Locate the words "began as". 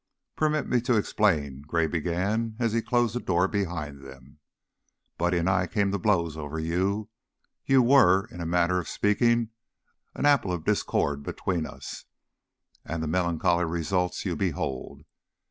1.85-2.73